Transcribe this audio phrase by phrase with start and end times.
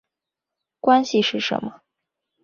[0.79, 1.81] 关系是什么？